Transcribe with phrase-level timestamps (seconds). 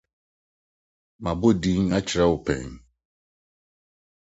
[1.23, 2.67] Mabɔ din akyerɛ wo pɛn.